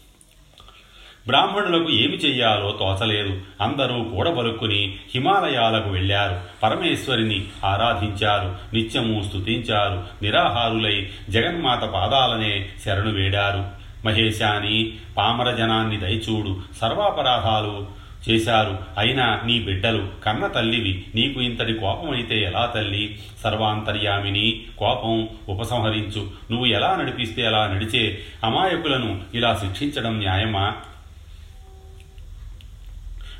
బ్రాహ్మణులకు 1.27 1.91
ఏమి 1.91 2.17
చెయ్యాలో 2.17 2.77
తోచలేదు. 2.81 3.41
అందరూ 3.61 4.05
కూడబలుక్కుని 4.05 4.97
హిమాలయాలకు 5.15 5.89
వెళ్ళారు. 5.89 6.41
పరమేశ్వరిని 6.63 7.45
ఆరాధించారు. 7.65 8.77
నిత్యము 8.77 9.23
స్తుతించారు. 9.23 10.05
నిరాహారులై 10.23 11.11
జగన్మాత 11.31 11.85
పాదాలనే 11.85 12.69
శరణు 12.85 13.11
వేడారు. 13.11 13.85
మహేశాని 14.07 14.93
పామర 15.17 15.51
జనాన్ని 15.51 15.97
దయచూడు. 15.97 16.61
సర్వాపరాధాలు 16.81 18.05
చేశారు. 18.31 18.79
అయినా 18.99 19.41
నీ 19.45 19.59
బిడ్డలు 19.61 20.09
కన్న 20.25 20.47
తల్లివి 20.47 21.05
నీకు 21.15 21.41
ఇంతటి 21.41 21.75
కోపమైతే 21.75 22.43
ఎలా 22.43 22.73
తల్లి? 22.75 23.19
సర్వాంతర్యామిని 23.45 24.63
కోపం 24.79 25.29
ఉపసంహరించు. 25.49 26.31
నువ్వు 26.51 26.67
ఎలా 26.67 26.97
నడిపిస్తే 26.97 27.47
అలా 27.47 27.67
నడిచే? 27.67 28.19
అమాయకులను 28.45 29.21
ఇలా 29.35 29.55
శిక్షించడం 29.55 30.19
న్యాయమా? 30.19 30.73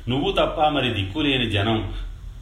నువ్వు 0.09 0.31
తప్ప 0.31 0.61
మరి 0.61 0.89
దిక్కులేని 0.89 1.49
జనం. 1.49 1.93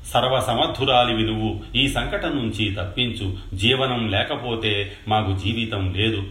సర్వసమర్థురాలివి 0.07 1.23
నువ్వు. 1.23 1.61
ఈ 1.75 1.87
సంకటం 1.87 2.29
నుంచి 2.29 2.75
తప్పించు. 2.79 3.55
జీవనం 3.55 4.09
లేకపోతే 4.09 4.93
మాకు 5.07 5.37
జీవితం 5.37 5.93
లేదు. 5.93 6.23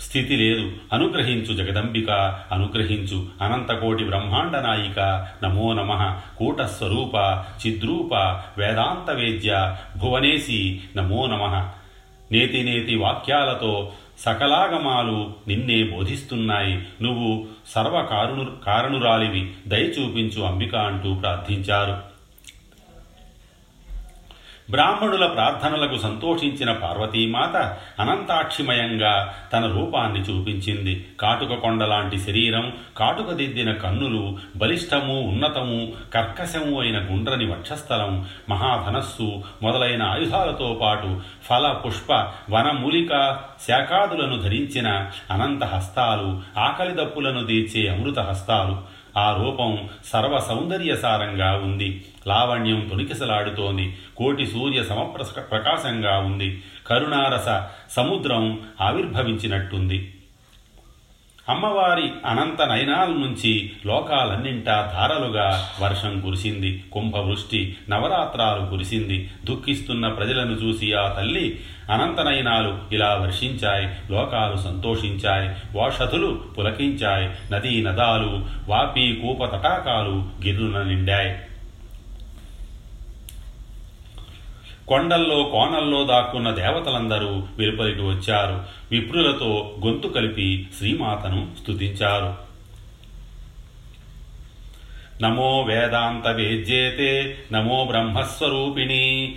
స్థితి 0.00 0.36
లేదు. 0.36 0.72
అనుగ్రహించు 0.92 1.56
జగదంబిక. 1.56 2.10
అనుగ్రహించు 2.52 3.26
అనంతకోటి 3.42 4.04
బ్రహ్మాండ 4.04 4.56
నాయిక. 4.56 5.26
నమో 5.44 5.72
నమ. 5.72 6.18
కూటస్వరూప. 6.38 7.44
చిద్రూప. 7.66 8.14
వేదాంత 8.58 9.10
వేద్య 9.10 9.76
భువనేసి 9.96 10.80
నమో 10.96 11.26
నమ. 11.26 11.68
నేతి 12.32 12.62
నేతి 12.62 12.94
వాక్యాలతో 12.94 13.92
సకలాగమాలు 14.18 15.32
నిన్నే 15.48 15.82
బోధిస్తున్నాయి. 15.82 16.88
నువ్వు 17.02 17.46
సర్వకారుణు 17.66 18.64
కారణురాలివి. 18.66 19.50
దయ 19.66 19.82
చూపించు 19.82 20.42
అంబిక 20.42 20.74
అంటూ 20.74 21.14
ప్రార్థించారు. 21.14 22.07
బ్రాహ్మణుల 24.70 25.26
ప్రార్థనలకు 25.26 25.98
సంతోషించిన 25.98 26.72
పార్వతీమాత 26.72 27.56
అనంతాక్షిమయంగా 28.00 29.34
తన 29.52 29.66
రూపాన్ని 29.66 30.20
చూపించింది. 30.20 31.06
కాటుక 31.20 31.54
కొండలాంటి 31.54 32.18
శరీరం 32.18 32.72
కాటుక 32.96 33.32
దిద్దిన 33.32 33.72
కన్నులు 33.72 34.38
బలిష్టము 34.56 35.20
ఉన్నతము 35.20 35.92
కర్కశము 36.14 36.80
అయిన 36.80 36.98
గుండ్రని 36.98 37.46
వక్షస్థలం 37.46 38.26
మహాధనస్సు 38.48 39.42
మొదలైన 39.62 40.02
ఆయుధాలతో 40.02 40.78
పాటు 40.82 41.20
ఫల 41.44 41.72
పుష్ప 41.86 42.12
వనమూలిక 42.50 43.38
శాఖాదులను 43.68 44.42
ధరించిన 44.42 45.10
అనంత 45.30 45.64
హస్తాలు 45.64 46.40
ఆకలి 46.58 46.94
దప్పులను 46.94 47.46
తీర్చే 47.46 47.88
అమృత 47.88 48.18
హస్తాలు. 48.18 48.98
ఆ 49.18 49.42
రూపం 49.42 49.88
సర్వ 50.04 50.38
సౌందర్యసారంగా 50.38 51.52
ఉంది. 51.52 52.04
లావణ్యం 52.28 52.88
తొణికిసలాడుతోంది 52.90 53.96
కోటి 54.16 54.46
సూర్య 54.46 54.84
సమప్రస 54.84 55.30
ప్రకాశంగా 55.50 56.18
ఉంది. 56.18 56.62
కరుణారస 56.86 57.62
సముద్రం 57.92 58.60
ఆవిర్భవించినట్టుంది. 58.80 60.14
అమ్మవారి 61.48 62.10
అనంత 62.26 62.62
నయనాల 62.62 63.08
నుంచి 63.08 63.70
లోకాలన్నింటా 63.86 64.90
ధారలుగా 64.92 65.68
వర్షం 65.80 66.20
కురిసింది. 66.20 66.84
కుంభవృష్టి 66.92 67.76
నవరాత్రాలు 67.88 68.66
కురిసింది. 68.66 69.30
దుఃఖిస్తున్న 69.44 70.08
ప్రజలను 70.08 70.52
చూసి 70.52 70.92
ఆ 70.92 71.08
తల్లి 71.08 71.60
అనంత 71.90 72.20
నయనాలు 72.20 72.78
ఇలా 72.92 73.14
వర్షించాయి. 73.14 74.12
లోకాలు 74.12 74.56
సంతోషించాయి. 74.56 75.78
వాషధులు 75.78 76.44
పులకించాయి. 76.58 77.54
నదీ 77.54 77.82
నదాలు 77.82 78.46
వాపి 78.68 79.22
కూప 79.22 79.44
తటాకాలు 79.44 80.46
గిర్రున 80.46 80.82
నిండాయి. 80.82 81.38
కొండల్లో 84.88 85.42
కోనల్లో 85.42 86.04
దాక్కున్న 86.04 86.50
దేవతలందరూ 86.50 87.42
వెలుపలికి 87.56 88.02
వచ్చారు. 88.02 88.64
విప్రులతో 88.90 89.76
గొంతు 89.86 90.08
కలిపి 90.08 90.68
శ్రీమాతను 90.78 91.48
స్తుతించారు. 91.62 92.34
నమో 95.22 95.62
వేదాంత 95.62 96.28
వేద్యేతే 96.28 97.38
నమో 97.52 97.84
బ్రహ్మస్వరూపిణి. 97.84 99.36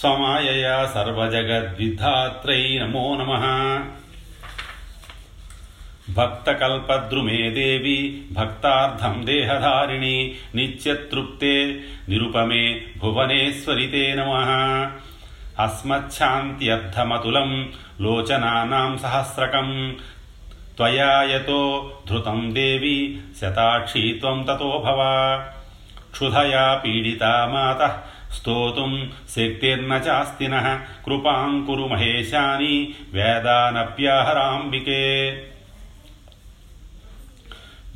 స్వమాయయా 0.00 0.90
సర్వజగద్విధాత్రై 0.94 2.78
నమో 2.78 3.16
నమః. 3.16 3.44
भक्तकद्रुमे 6.14 7.32
देवी, 7.32 8.28
भक्तार्थं 8.32 9.24
देहधारिणी, 9.24 10.32
नित्यतृप्ते, 10.54 11.80
निरुपमे 12.08 12.72
भुवने 12.72 13.50
ते 13.86 14.14
नम। 14.16 14.90
अस्मच्छान्त्यर्थमतुलं 15.58 17.66
लोचना 18.00 18.96
सहस्रकं। 18.96 19.94
त्वया 20.76 21.22
यतो 21.22 22.02
देवी, 22.52 23.20
शताक्षी 23.36 24.12
ततो 24.12 24.78
भव। 24.78 25.42
क्षुधया 26.12 26.74
पीडिता 26.74 27.46
माता, 27.46 28.12
स्तोत 28.30 29.10
शक्तिर्न 29.28 29.98
चास्ति 29.98 30.46
कृपा 31.06 31.66
कुरु 31.66 31.86
महेशानी 31.86 32.94
वेदानप्याहराबिके 33.14 35.30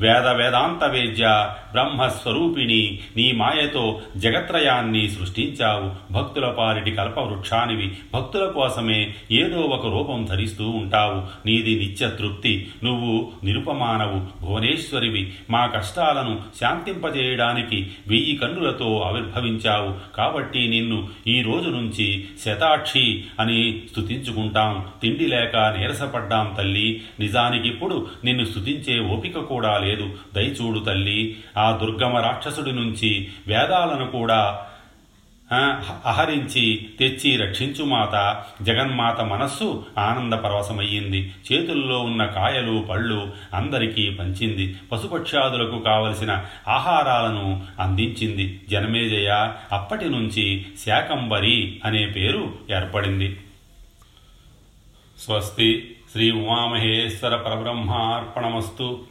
వేద 0.01 0.27
వేదాంత 0.27 0.85
వేద్య 0.85 1.51
బ్రహ్మస్వరూపిణి 1.73 2.99
నీ 3.17 3.33
మాయతో 3.33 4.01
జగత్రయాన్ని 4.17 5.11
సృష్టించావు. 5.11 6.13
భక్తుల 6.13 6.47
పాలిటి 6.47 6.91
కల్పవృక్షానివి 6.91 7.97
భక్తుల 8.15 8.45
కోసమే 8.45 9.15
ఏదో 9.33 9.61
ఒక 9.61 9.87
రూపం 9.87 10.25
ధరిస్తూ 10.25 10.69
ఉంటావు. 10.69 11.49
నీది 11.49 11.79
నిత్య 11.79 12.09
తృప్తి 12.09 12.69
నువ్వు 12.85 13.33
నిరుపమానవు. 13.45 14.47
భువనేశ్వరివి 14.47 15.33
మా 15.51 15.67
కష్టాలను 15.67 16.41
శాంతింపజేయడానికి 16.61 17.91
వెయ్యి 18.09 18.37
కన్నులతో 18.37 19.03
ఆవిర్భవించావు. 19.07 20.17
కాబట్టి 20.17 20.69
నిన్ను 20.69 21.09
ఈ 21.27 21.43
రోజు 21.43 21.71
నుంచి 21.71 22.29
శతాక్షి 22.45 23.25
అని 23.41 23.83
స్థుతించుకుంటాం 23.93 24.85
తిండి 25.03 25.27
లేక 25.27 25.57
నీరసపడ్డాం 25.57 26.55
తల్లి. 26.59 27.03
నిజానికిప్పుడు 27.21 28.07
నిన్ను 28.25 28.45
స్థుతించే 28.45 29.01
ఓపిక 29.01 29.39
కూడా 29.39 29.79
లేదు. 29.79 29.90
దయచూడు 30.35 30.79
తల్లి 30.79 31.39
ఆ 31.59 31.79
దుర్గమ 31.83 32.17
రాక్షసుడి 32.17 32.73
నుంచి 32.73 33.29
వేదాలను 33.47 34.11
కూడా 34.11 34.67
అహరించి 36.07 36.89
తెచ్చి 36.99 37.37
రక్షించు 37.37 37.85
మాత. 37.85 38.45
జగన్మాత 38.63 39.21
మనస్సు 39.21 39.87
ఆనంద 39.99 40.33
పరవశమయ్యింది. 40.33 41.35
చేతుల్లో 41.53 41.99
ఉన్న 41.99 42.25
కాయలు 42.25 42.87
పళ్ళు 42.91 43.33
అందరికీ 43.55 44.11
పంచింది. 44.11 44.77
పశుపక్షాదులకు 44.93 45.79
కావలసిన 45.79 46.45
ఆహారాలను 46.69 47.63
అందించింది. 47.81 48.61
జనమేజయ 48.69 49.53
అప్పటి 49.73 50.05
నుంచి 50.05 50.67
శాకంబరి 50.87 51.81
అనే 51.85 52.07
పేరు 52.07 52.53
ఏర్పడింది. 52.71 53.41
స్వస్తి. 55.19 55.97
శ్రీ 56.13 56.31
ఉమామహేశ్వర 56.31 57.37
పరబ్రహ్మార్పణమస్తు. 57.37 59.10